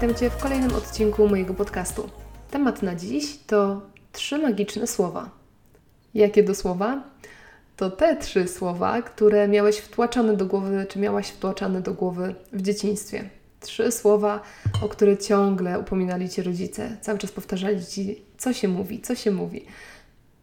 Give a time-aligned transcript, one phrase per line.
[0.00, 2.10] Witam Cię w kolejnym odcinku mojego podcastu.
[2.50, 3.82] Temat na dziś to
[4.12, 5.30] trzy magiczne słowa.
[6.14, 7.02] Jakie do słowa?
[7.76, 12.62] To te trzy słowa, które miałeś wtłaczane do głowy, czy miałaś wtłaczane do głowy w
[12.62, 13.30] dzieciństwie.
[13.60, 14.42] Trzy słowa,
[14.84, 16.96] o które ciągle upominali Cię rodzice.
[17.00, 19.64] Cały czas powtarzali Ci, co się mówi, co się mówi.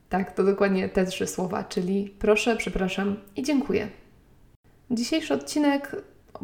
[0.10, 3.88] Tak, to dokładnie te trzy słowa, czyli proszę, przepraszam i dziękuję.
[4.92, 5.96] Dzisiejszy odcinek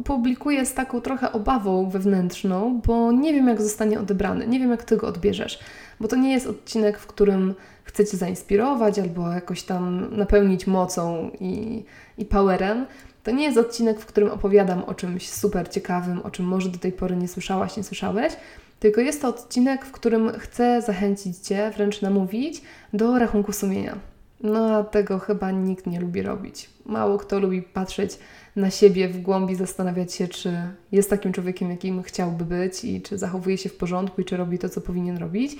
[0.04, 4.84] publikuję z taką trochę obawą wewnętrzną, bo nie wiem, jak zostanie odebrany, nie wiem, jak
[4.84, 5.58] Ty go odbierzesz,
[6.00, 11.30] bo to nie jest odcinek, w którym chcę Cię zainspirować albo jakoś tam napełnić mocą
[11.40, 11.84] i,
[12.18, 12.86] i powerem.
[13.22, 16.78] To nie jest odcinek, w którym opowiadam o czymś super ciekawym, o czym może do
[16.78, 18.32] tej pory nie słyszałaś, nie słyszałeś,
[18.80, 24.11] tylko jest to odcinek, w którym chcę zachęcić Cię, wręcz namówić do rachunku sumienia.
[24.42, 26.70] No a tego chyba nikt nie lubi robić.
[26.86, 28.18] Mało kto lubi patrzeć
[28.56, 30.52] na siebie w głębi, zastanawiać się, czy
[30.92, 34.58] jest takim człowiekiem, jakim chciałby być i czy zachowuje się w porządku i czy robi
[34.58, 35.56] to, co powinien robić.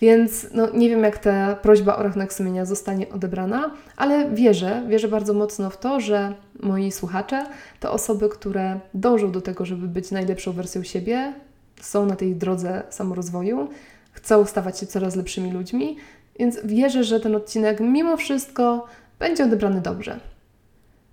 [0.00, 5.08] Więc no, nie wiem, jak ta prośba o rachunek sumienia zostanie odebrana, ale wierzę, wierzę
[5.08, 7.46] bardzo mocno w to, że moi słuchacze
[7.80, 11.32] to osoby, które dążą do tego, żeby być najlepszą wersją siebie,
[11.80, 13.68] są na tej drodze samorozwoju,
[14.12, 15.96] chcą stawać się coraz lepszymi ludźmi,
[16.38, 18.86] więc wierzę, że ten odcinek mimo wszystko
[19.18, 20.20] będzie odebrany dobrze.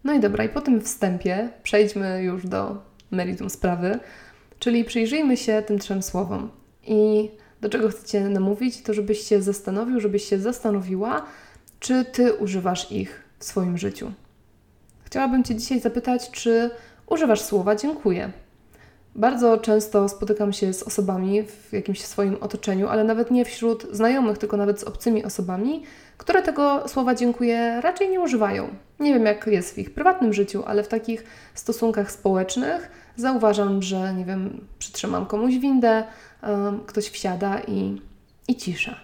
[0.04, 2.78] No i dobra, i po tym wstępie przejdźmy już do
[3.12, 4.00] meritum sprawy,
[4.60, 6.50] czyli przyjrzyjmy się tym trzem słowom.
[6.88, 11.26] I do czego chcecie namówić, to żebyś się zastanowił, żebyś się zastanowiła,
[11.80, 14.12] czy ty używasz ich w swoim życiu.
[15.04, 16.70] Chciałabym Cię dzisiaj zapytać, czy
[17.08, 18.32] używasz słowa dziękuję.
[19.16, 24.38] Bardzo często spotykam się z osobami w jakimś swoim otoczeniu, ale nawet nie wśród znajomych,
[24.38, 25.84] tylko nawet z obcymi osobami,
[26.18, 28.68] które tego słowa dziękuję raczej nie używają.
[29.00, 31.24] Nie wiem, jak jest w ich prywatnym życiu, ale w takich
[31.54, 36.04] stosunkach społecznych zauważam, że nie wiem, przytrzymam komuś windę,
[36.86, 38.02] ktoś wsiada i,
[38.48, 38.96] i cisza.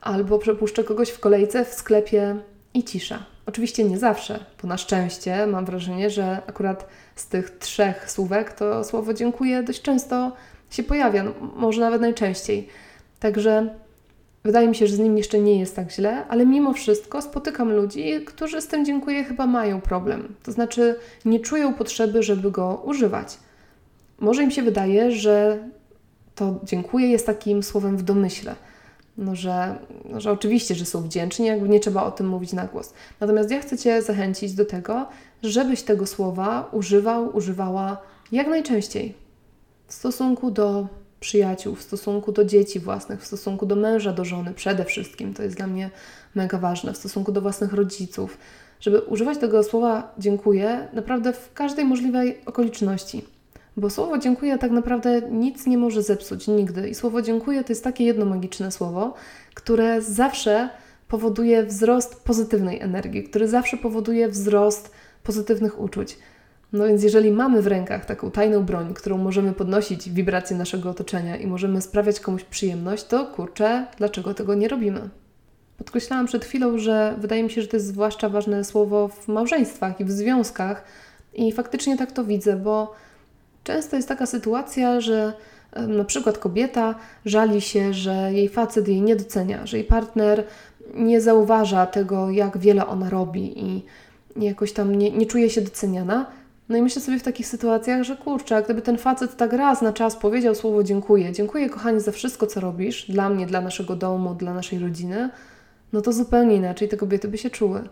[0.00, 2.36] Albo przepuszczę kogoś w kolejce w sklepie
[2.74, 3.18] i cisza.
[3.46, 8.84] Oczywiście nie zawsze, bo na szczęście mam wrażenie, że akurat z tych trzech słówek to
[8.84, 10.32] słowo dziękuję dość często
[10.70, 12.68] się pojawia, no, może nawet najczęściej.
[13.20, 13.74] Także
[14.44, 17.72] wydaje mi się, że z nim jeszcze nie jest tak źle, ale mimo wszystko spotykam
[17.72, 20.34] ludzi, którzy z tym dziękuję chyba mają problem.
[20.42, 23.38] To znaczy nie czują potrzeby, żeby go używać.
[24.18, 25.58] Może im się wydaje, że
[26.34, 28.54] to dziękuję jest takim słowem w domyśle
[29.20, 29.78] no, że,
[30.16, 32.92] że oczywiście, że są wdzięczni, jakby nie trzeba o tym mówić na głos.
[33.20, 35.06] Natomiast ja chcę Cię zachęcić do tego,
[35.42, 37.96] żebyś tego słowa używał, używała
[38.32, 39.14] jak najczęściej
[39.86, 40.88] w stosunku do
[41.20, 45.34] przyjaciół, w stosunku do dzieci własnych, w stosunku do męża, do żony przede wszystkim.
[45.34, 45.90] To jest dla mnie
[46.34, 48.38] mega ważne, w stosunku do własnych rodziców,
[48.80, 53.24] żeby używać tego słowa dziękuję naprawdę w każdej możliwej okoliczności.
[53.76, 56.88] Bo słowo dziękuję tak naprawdę nic nie może zepsuć nigdy.
[56.88, 59.14] I słowo dziękuję to jest takie jedno magiczne słowo,
[59.54, 60.68] które zawsze
[61.08, 64.90] powoduje wzrost pozytywnej energii, który zawsze powoduje wzrost
[65.22, 66.18] pozytywnych uczuć.
[66.72, 71.36] No więc jeżeli mamy w rękach taką tajną broń, którą możemy podnosić wibracje naszego otoczenia
[71.36, 75.08] i możemy sprawiać komuś przyjemność, to kurczę, dlaczego tego nie robimy?
[75.78, 80.00] Podkreślałam przed chwilą, że wydaje mi się, że to jest zwłaszcza ważne słowo w małżeństwach
[80.00, 80.84] i w związkach.
[81.34, 82.94] I faktycznie tak to widzę, bo
[83.64, 85.32] Często jest taka sytuacja, że
[85.76, 86.94] na przykład kobieta
[87.24, 90.44] żali się, że jej facet jej nie docenia, że jej partner
[90.94, 93.84] nie zauważa tego, jak wiele ona robi i
[94.36, 96.26] jakoś tam nie, nie czuje się doceniana.
[96.68, 99.92] No i myślę sobie w takich sytuacjach, że kurczę, gdyby ten facet tak raz na
[99.92, 104.34] czas powiedział słowo dziękuję, dziękuję kochanie za wszystko, co robisz dla mnie, dla naszego domu,
[104.34, 105.30] dla naszej rodziny,
[105.92, 107.82] no to zupełnie inaczej te kobiety by się czuły.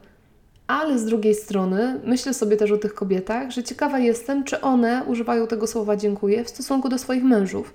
[0.68, 5.04] Ale z drugiej strony myślę sobie też o tych kobietach, że ciekawa jestem, czy one
[5.06, 7.74] używają tego słowa dziękuję w stosunku do swoich mężów.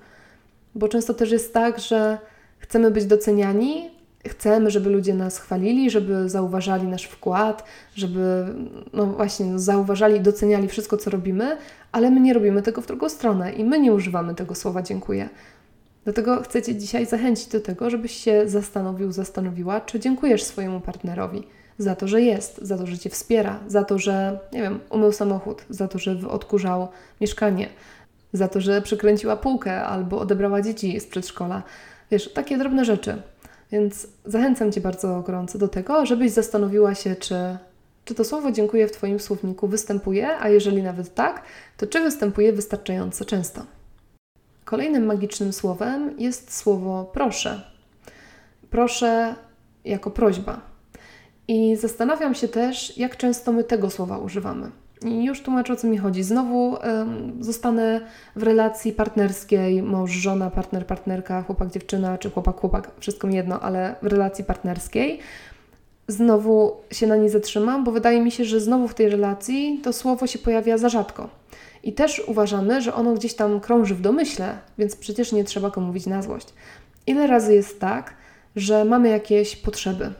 [0.76, 2.18] Bo często też jest tak, że
[2.58, 3.92] chcemy być doceniani,
[4.28, 7.64] chcemy, żeby ludzie nas chwalili, żeby zauważali nasz wkład,
[7.96, 8.46] żeby
[8.94, 11.58] no właśnie zauważali, doceniali wszystko, co robimy,
[11.92, 15.30] ale my nie robimy tego w drugą stronę i my nie używamy tego słowa dziękuję.
[16.04, 21.44] Dlatego chcę Cię dzisiaj zachęcić do tego, żebyś się zastanowił, zastanowiła, czy dziękujesz swojemu partnerowi
[21.78, 25.12] za to, że jest, za to, że Cię wspiera, za to, że, nie wiem, umył
[25.12, 26.88] samochód, za to, że odkurzał
[27.22, 27.70] mieszkanie,
[28.34, 31.64] za to, że przykręciła półkę albo odebrała dzieci z przedszkola.
[32.12, 33.22] Wiesz, takie drobne rzeczy.
[33.72, 37.58] Więc zachęcam Cię bardzo gorąco do tego, żebyś zastanowiła się, czy,
[38.06, 41.42] czy to słowo dziękuję w Twoim słowniku występuje, a jeżeli nawet tak,
[41.78, 43.66] to czy występuje wystarczająco często.
[44.66, 47.62] Kolejnym magicznym słowem jest słowo proszę.
[48.70, 49.36] Proszę
[49.86, 50.73] jako prośba.
[51.54, 54.72] I zastanawiam się też, jak często my tego słowa używamy.
[55.06, 56.24] I już tłumaczę o co mi chodzi.
[56.24, 58.02] Znowu um, zostanę
[58.36, 63.60] w relacji partnerskiej, mąż, żona, partner, partnerka, chłopak, dziewczyna, czy chłopak, chłopak, wszystko mi jedno,
[63.60, 65.20] ale w relacji partnerskiej.
[66.08, 69.94] Znowu się na niej zatrzymam, bo wydaje mi się, że znowu w tej relacji to
[69.94, 71.30] słowo się pojawia za rzadko.
[71.84, 75.82] I też uważamy, że ono gdzieś tam krąży w domyśle, więc przecież nie trzeba go
[75.82, 76.48] mówić na złość.
[77.08, 78.14] Ile razy jest tak,
[78.56, 80.14] że mamy jakieś potrzeby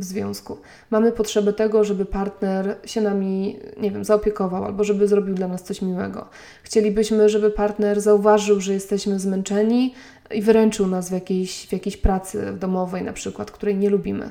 [0.00, 0.58] w związku.
[0.90, 5.62] Mamy potrzebę tego, żeby partner się nami, nie wiem, zaopiekował albo żeby zrobił dla nas
[5.62, 6.28] coś miłego.
[6.62, 9.94] Chcielibyśmy, żeby partner zauważył, że jesteśmy zmęczeni
[10.30, 14.30] i wyręczył nas w jakiejś, w jakiejś pracy domowej, na przykład, której nie lubimy.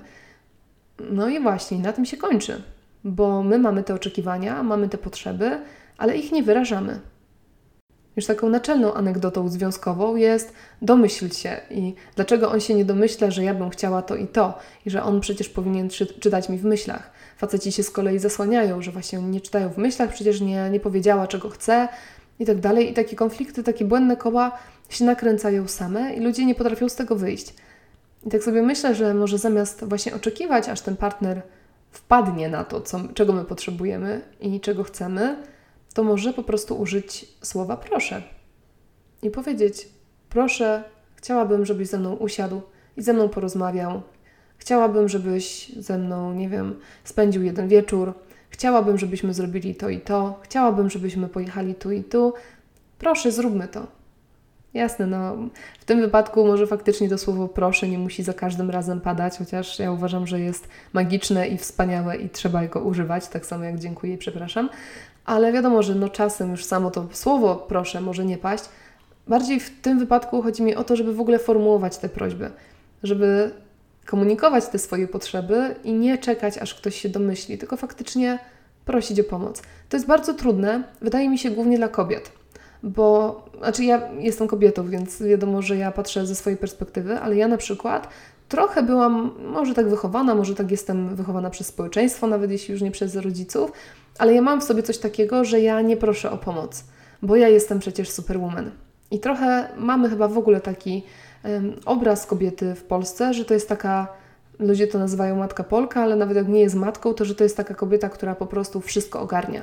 [1.12, 2.62] No i właśnie, na tym się kończy,
[3.04, 5.62] bo my mamy te oczekiwania, mamy te potrzeby,
[5.98, 7.00] ale ich nie wyrażamy.
[8.20, 13.44] Już taką naczelną anegdotą związkową jest domyśl się i dlaczego on się nie domyśla, że
[13.44, 16.66] ja bym chciała to i to i że on przecież powinien czy czytać mi w
[16.66, 17.12] myślach.
[17.38, 21.28] Faceci się z kolei zasłaniają, że właśnie nie czytają w myślach, przecież nie, nie powiedziała
[21.28, 21.88] czego chce
[22.40, 22.92] i tak dalej.
[22.92, 24.58] I takie konflikty, takie błędne koła
[24.90, 27.54] się nakręcają same i ludzie nie potrafią z tego wyjść.
[28.26, 31.42] I tak sobie myślę, że może zamiast właśnie oczekiwać, aż ten partner
[31.92, 35.36] wpadnie na to, co, czego my potrzebujemy i czego chcemy,
[35.94, 38.24] to może po prostu użyć słowa proszę
[39.22, 39.90] i powiedzieć:
[40.30, 40.84] Proszę,
[41.16, 42.62] chciałabym, żebyś ze mną usiadł
[42.98, 44.02] i ze mną porozmawiał.
[44.58, 48.14] Chciałabym, żebyś ze mną, nie wiem, spędził jeden wieczór.
[48.50, 50.40] Chciałabym, żebyśmy zrobili to i to.
[50.44, 52.34] Chciałabym, żebyśmy pojechali tu i tu.
[53.00, 53.88] Proszę, zróbmy to.
[54.74, 55.38] Jasne, no
[55.80, 59.80] w tym wypadku może faktycznie to słowo proszę nie musi za każdym razem padać, chociaż
[59.80, 64.14] ja uważam, że jest magiczne i wspaniałe i trzeba go używać, tak samo jak dziękuję
[64.14, 64.70] i przepraszam.
[65.30, 68.64] Ale wiadomo, że no czasem już samo to słowo proszę może nie paść.
[69.28, 72.52] Bardziej w tym wypadku chodzi mi o to, żeby w ogóle formułować te prośby,
[73.04, 73.52] żeby
[74.06, 78.40] komunikować te swoje potrzeby i nie czekać, aż ktoś się domyśli, tylko faktycznie
[78.86, 79.62] prosić o pomoc.
[79.90, 82.32] To jest bardzo trudne, wydaje mi się głównie dla kobiet
[82.84, 87.48] bo znaczy ja jestem kobietą, więc wiadomo, że ja patrzę ze swojej perspektywy, ale ja
[87.48, 88.08] na przykład
[88.50, 92.92] trochę byłam, może tak wychowana, może tak jestem wychowana przez społeczeństwo, nawet jeśli już nie
[92.92, 93.72] przez rodziców,
[94.20, 96.84] ale ja mam w sobie coś takiego, że ja nie proszę o pomoc,
[97.22, 98.72] bo ja jestem przecież superwoman.
[99.12, 101.04] I trochę mamy chyba w ogóle taki
[101.44, 104.08] um, obraz kobiety w Polsce, że to jest taka,
[104.60, 107.58] ludzie to nazywają matka Polka, ale nawet jak nie jest matką, to że to jest
[107.58, 109.62] taka kobieta, która po prostu wszystko ogarnia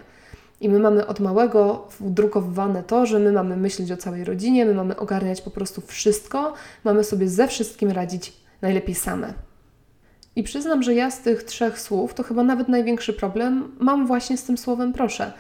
[0.61, 4.75] i my mamy od małego wdrukowywane to, że my mamy myśleć o całej rodzinie, my
[4.75, 6.55] mamy ogarniać po prostu wszystko,
[6.85, 8.33] mamy sobie ze wszystkim radzić
[8.63, 9.46] najlepiej same.
[10.37, 14.37] I przyznam, że ja z tych trzech słów to chyba nawet największy problem mam właśnie
[14.37, 15.33] z tym słowem proszę.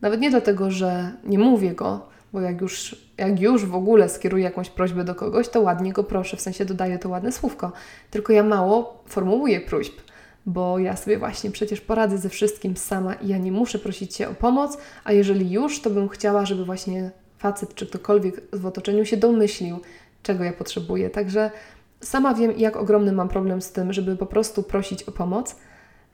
[0.00, 4.44] Nawet nie dlatego, że nie mówię go, bo jak już, jak już w ogóle skieruję
[4.44, 7.72] jakąś prośbę do kogoś, to ładnie go proszę, w sensie dodaję to ładne słówko.
[8.10, 10.00] Tylko ja mało formułuję próśb
[10.46, 14.28] bo ja sobie właśnie przecież poradzę ze wszystkim sama i ja nie muszę prosić Cię
[14.28, 19.04] o pomoc, a jeżeli już, to bym chciała, żeby właśnie facet czy ktokolwiek w otoczeniu
[19.04, 19.80] się domyślił,
[20.22, 21.10] czego ja potrzebuję.
[21.10, 21.50] Także
[22.00, 25.56] sama wiem, jak ogromny mam problem z tym, żeby po prostu prosić o pomoc.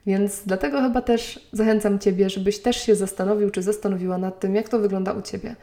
[0.05, 4.69] Więc dlatego chyba też zachęcam Ciebie, żebyś też się zastanowił, czy zastanowiła nad tym, jak
[4.69, 5.55] to wygląda u Ciebie.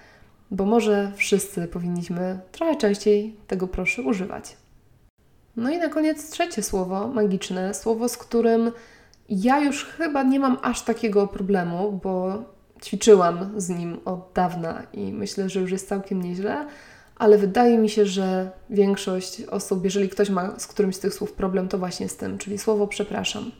[0.50, 4.56] Bo może wszyscy powinniśmy trochę częściej tego proszę używać.
[5.56, 8.72] No i na koniec trzecie słowo magiczne, słowo, z którym
[9.28, 12.42] ja już chyba nie mam aż takiego problemu, bo
[12.84, 16.66] ćwiczyłam z nim od dawna i myślę, że już jest całkiem nieźle,
[17.16, 21.32] ale wydaje mi się, że większość osób, jeżeli ktoś ma z którymś z tych słów
[21.32, 23.50] problem, to właśnie z tym, czyli słowo przepraszam.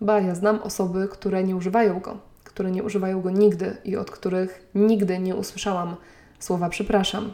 [0.00, 4.10] Ba, ja znam osoby, które nie używają go, które nie używają go nigdy i od
[4.10, 5.96] których nigdy nie usłyszałam
[6.38, 7.32] słowa przepraszam.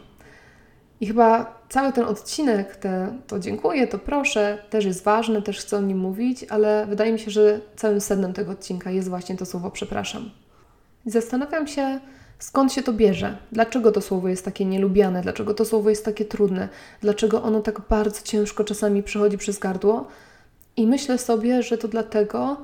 [1.01, 5.77] I chyba cały ten odcinek, te, to dziękuję, to proszę, też jest ważny, też chcę
[5.77, 9.45] o nim mówić, ale wydaje mi się, że całym sednem tego odcinka jest właśnie to
[9.45, 10.29] słowo przepraszam.
[11.05, 11.99] I zastanawiam się,
[12.39, 16.25] skąd się to bierze, dlaczego to słowo jest takie nielubiane, dlaczego to słowo jest takie
[16.25, 16.69] trudne,
[17.01, 20.07] dlaczego ono tak bardzo ciężko czasami przechodzi przez gardło.
[20.77, 22.57] I myślę sobie, że to dlatego,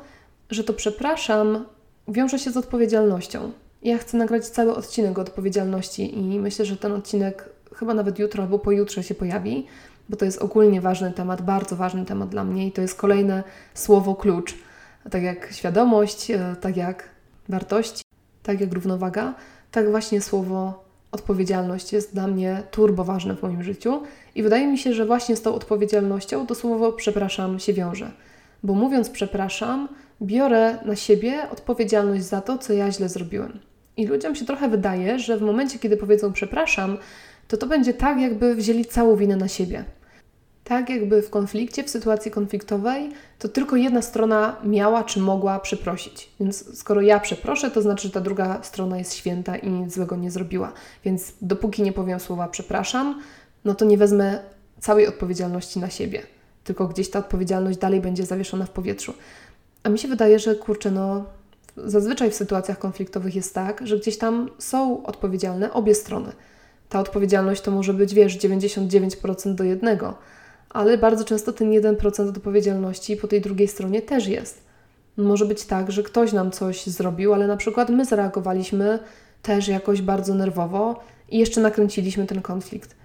[0.49, 1.65] że to przepraszam
[2.07, 3.51] wiąże się z odpowiedzialnością.
[3.83, 8.43] Ja chcę nagrać cały odcinek o odpowiedzialności i myślę, że ten odcinek chyba nawet jutro
[8.43, 9.67] albo pojutrze się pojawi,
[10.09, 13.43] bo to jest ogólnie ważny temat, bardzo ważny temat dla mnie i to jest kolejne
[13.73, 14.55] słowo klucz.
[15.11, 17.09] Tak jak świadomość, e, tak jak
[17.49, 18.03] wartości,
[18.43, 19.33] tak jak równowaga,
[19.71, 24.01] tak właśnie słowo odpowiedzialność jest dla mnie turbo ważne w moim życiu
[24.35, 28.11] i wydaje mi się, że właśnie z tą odpowiedzialnością to słowo przepraszam się wiąże.
[28.63, 29.87] Bo mówiąc przepraszam,
[30.21, 33.59] biorę na siebie odpowiedzialność za to, co ja źle zrobiłem.
[33.97, 36.97] I ludziom się trochę wydaje, że w momencie, kiedy powiedzą przepraszam,
[37.47, 39.83] to to będzie tak, jakby wzięli całą winę na siebie.
[40.63, 46.29] Tak jakby w konflikcie, w sytuacji konfliktowej, to tylko jedna strona miała czy mogła przeprosić.
[46.39, 50.15] Więc skoro ja przeproszę, to znaczy, że ta druga strona jest święta i nic złego
[50.15, 50.73] nie zrobiła.
[51.05, 53.21] Więc dopóki nie powiem słowa przepraszam,
[53.65, 54.39] no to nie wezmę
[54.79, 56.21] całej odpowiedzialności na siebie.
[56.63, 59.13] Tylko gdzieś ta odpowiedzialność dalej będzie zawieszona w powietrzu.
[59.83, 61.25] A mi się wydaje, że kurczę, no
[61.77, 66.31] zazwyczaj w sytuacjach konfliktowych jest tak, że gdzieś tam są odpowiedzialne obie strony.
[66.89, 70.17] Ta odpowiedzialność to może być, wiesz, 99% do jednego,
[70.73, 74.63] ale bardzo często ten 1% odpowiedzialności po tej drugiej stronie też jest.
[75.17, 78.99] Może być tak, że ktoś nam coś zrobił, ale na przykład my zareagowaliśmy
[79.41, 80.99] też jakoś bardzo nerwowo
[81.29, 82.95] i jeszcze nakręciliśmy ten konflikt.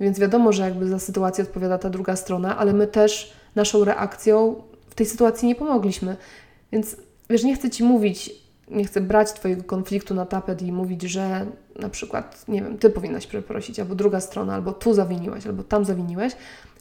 [0.00, 4.62] Więc wiadomo, że jakby za sytuację odpowiada ta druga strona, ale my też naszą reakcją
[4.90, 6.16] w tej sytuacji nie pomogliśmy.
[6.72, 6.96] Więc
[7.30, 8.30] wiesz, nie chcę ci mówić,
[8.70, 11.46] nie chcę brać Twojego konfliktu na tapet i mówić, że
[11.78, 15.84] na przykład, nie wiem, Ty powinnaś przeprosić, albo druga strona, albo tu zawiniłeś, albo tam
[15.84, 16.32] zawiniłeś.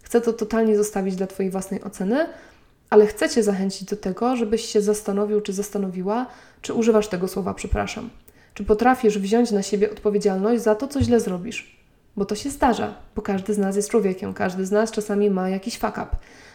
[0.06, 2.28] Chcę to totalnie zostawić dla Twojej własnej oceny,
[2.90, 6.26] ale chcę Cię zachęcić do tego, żebyś się zastanowił, czy zastanowiła,
[6.62, 8.10] czy używasz tego słowa przepraszam.
[8.54, 11.78] Czy potrafisz wziąć na siebie odpowiedzialność za to, co źle zrobisz?
[12.18, 15.50] Bo to się zdarza, bo każdy z nas jest człowiekiem, każdy z nas czasami ma
[15.50, 16.08] jakiś fuck up.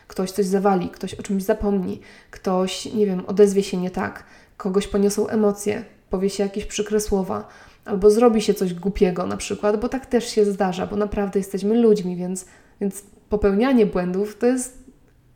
[0.09, 4.25] Ktoś coś zawali, ktoś o czymś zapomni, ktoś, nie wiem, odezwie się nie tak,
[4.57, 7.49] kogoś poniosą emocje, powie się jakieś przykre słowa,
[7.85, 11.81] albo zrobi się coś głupiego na przykład, bo tak też się zdarza, bo naprawdę jesteśmy
[11.81, 12.47] ludźmi, więc,
[12.81, 14.85] więc popełnianie błędów to jest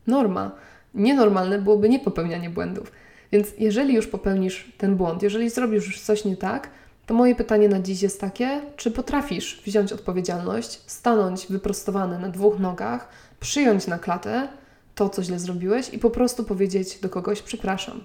[0.06, 0.50] norma.
[0.94, 2.92] Nienormalne byłoby nie popełnianie błędów.
[3.32, 6.70] Więc jeżeli już popełnisz ten błąd, jeżeli zrobisz już coś nie tak,
[7.06, 12.58] to moje pytanie na dziś jest takie, czy potrafisz wziąć odpowiedzialność, stanąć wyprostowany na dwóch
[12.58, 13.08] nogach,
[13.40, 14.48] przyjąć na klatę
[14.94, 18.04] to, co źle zrobiłeś i po prostu powiedzieć do kogoś przepraszam.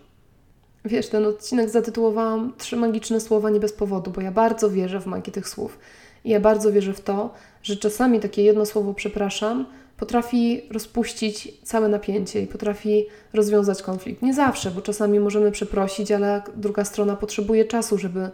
[0.85, 5.05] Wiesz, ten odcinek zatytułowałam Trzy magiczne słowa nie bez powodu, bo ja bardzo wierzę w
[5.05, 5.79] magię tych słów.
[6.25, 7.33] I ja bardzo wierzę w to,
[7.63, 9.65] że czasami takie jedno słowo przepraszam
[9.97, 14.21] potrafi rozpuścić całe napięcie i potrafi rozwiązać konflikt.
[14.21, 18.29] Nie zawsze, bo czasami możemy przeprosić, ale druga strona potrzebuje czasu, żeby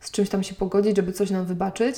[0.00, 1.96] z czymś tam się pogodzić, żeby coś nam wybaczyć.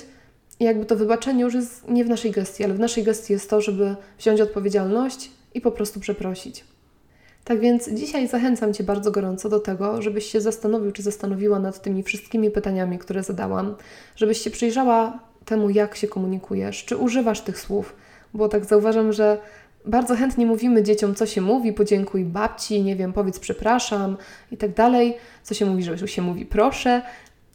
[0.61, 3.51] I jakby to wybaczenie już jest nie w naszej gestii, ale w naszej gestii jest
[3.51, 6.65] to, żeby wziąć odpowiedzialność i po prostu przeprosić.
[7.45, 11.83] Tak więc dzisiaj zachęcam Cię bardzo gorąco do tego, żebyś się zastanowił czy zastanowiła nad
[11.83, 13.75] tymi wszystkimi pytaniami, które zadałam,
[14.17, 17.97] żebyś się przyjrzała temu, jak się komunikujesz, czy używasz tych słów,
[18.35, 19.39] bo tak zauważam, że
[19.85, 24.17] bardzo chętnie mówimy dzieciom, co się mówi, podziękuj babci, nie wiem, powiedz przepraszam
[24.51, 27.03] i tak dalej, co się mówi, że się mówi proszę,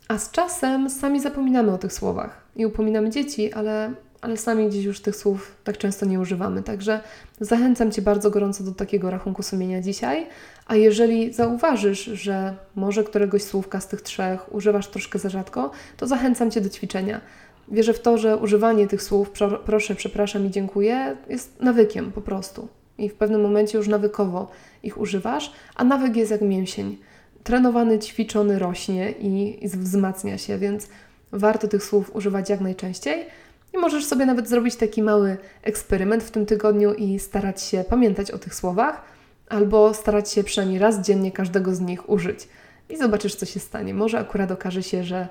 [0.08, 3.92] a z czasem sami zapominamy o tych słowach i upominamy dzieci, ale,
[4.22, 6.64] ale sami gdzieś już tych słów tak często nie używamy.
[6.64, 7.00] Także
[7.40, 10.28] zachęcam Cię bardzo gorąco do takiego rachunku sumienia dzisiaj.
[10.66, 16.08] A jeżeli zauważysz, że może któregoś słówka z tych trzech używasz troszkę za rzadko, to
[16.08, 17.22] zachęcam Cię do ćwiczenia.
[17.72, 19.32] Wierzę w to, że używanie tych słów
[19.66, 22.68] proszę, przepraszam i dziękuję jest nawykiem po prostu.
[22.98, 24.52] I w pewnym momencie już nawykowo
[24.84, 26.98] ich używasz, a nawyk jest jak mięsień
[27.44, 30.88] trenowany, ćwiczony rośnie i, i wzmacnia się, więc
[31.32, 33.26] warto tych słów używać jak najczęściej.
[33.74, 38.32] I możesz sobie nawet zrobić taki mały eksperyment w tym tygodniu i starać się pamiętać
[38.32, 39.02] o tych słowach,
[39.50, 42.48] albo starać się przynajmniej raz dziennie każdego z nich użyć.
[42.90, 43.94] I zobaczysz, co się stanie.
[43.94, 45.28] Może akurat okaże się, że,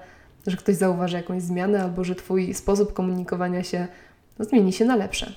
[0.47, 3.87] że ktoś zauważy jakąś zmianę, albo że Twój sposób komunikowania się
[4.39, 5.33] no, zmieni się na lepsze.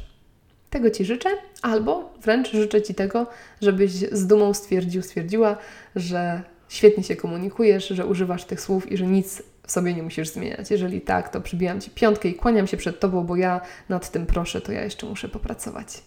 [0.69, 1.29] Tego Ci życzę,
[1.61, 3.27] albo wręcz życzę Ci tego,
[3.61, 5.57] żebyś z dumą stwierdził, stwierdziła,
[5.95, 10.29] że świetnie się komunikujesz, że używasz tych słów i że nic w sobie nie musisz
[10.29, 10.71] zmieniać.
[10.71, 14.25] Jeżeli tak, to przybijam Ci piątkę i kłaniam się przed Tobą, bo ja nad tym
[14.25, 16.03] proszę, to ja jeszcze muszę popracować.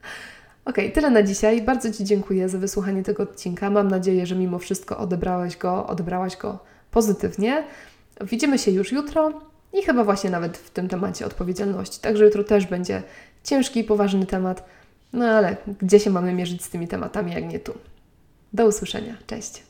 [0.64, 1.62] ok, tyle na dzisiaj.
[1.62, 3.70] Bardzo Ci dziękuję za wysłuchanie tego odcinka.
[3.70, 6.58] Mam nadzieję, że mimo wszystko odebrałeś go, odebrałaś go
[6.90, 7.64] pozytywnie.
[8.20, 9.40] Widzimy się już jutro
[9.72, 12.00] i chyba właśnie nawet w tym temacie odpowiedzialności.
[12.00, 13.02] Także jutro też będzie
[13.44, 14.68] ciężki i poważny temat.
[15.12, 17.74] No ale gdzie się mamy mierzyć z tymi tematami, jak nie tu?
[18.52, 19.16] Do usłyszenia.
[19.26, 19.65] Cześć.